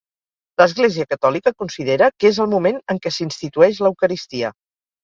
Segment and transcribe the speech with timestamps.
[0.61, 4.57] L'Església Catòlica considera que és el moment en què s'institueix l'Eucaristia.